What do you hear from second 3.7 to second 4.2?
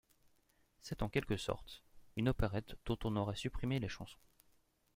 les chansons.